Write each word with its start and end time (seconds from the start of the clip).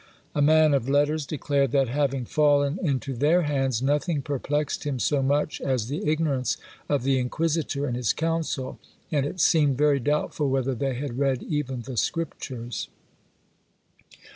A 0.33 0.41
man 0.41 0.73
of 0.73 0.89
letters 0.89 1.27
declared 1.27 1.71
that, 1.73 1.87
having 1.87 2.25
fallen 2.25 2.79
into 2.81 3.13
their 3.13 3.43
hands, 3.43 3.83
nothing 3.83 4.23
perplexed 4.23 4.83
him 4.83 4.97
so 4.97 5.21
much 5.21 5.61
as 5.61 5.89
the 5.89 6.09
ignorance 6.09 6.57
of 6.89 7.03
the 7.03 7.19
inquisitor 7.19 7.85
and 7.85 7.95
his 7.95 8.11
council; 8.11 8.79
and 9.11 9.27
it 9.27 9.39
seemed 9.39 9.77
very 9.77 9.99
doubtful 9.99 10.49
whether 10.49 10.73
they 10.73 10.95
had 10.95 11.19
read 11.19 11.43
even 11.43 11.83
the 11.83 11.97
Scriptures. 11.97 12.87